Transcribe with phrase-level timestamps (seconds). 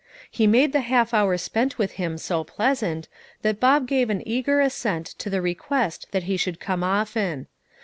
[0.31, 3.07] He made the half hour spent with him so pleasant,
[3.43, 7.45] that Bob gave an eager assent to the request that he would come often.